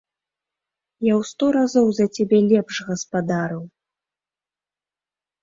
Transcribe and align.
Я 1.05 1.11
ў 1.19 1.29
сто 1.31 1.45
разоў 1.57 1.87
за 1.99 2.05
цябе 2.17 2.37
лепш 2.53 2.75
гаспадарыў! 2.89 3.63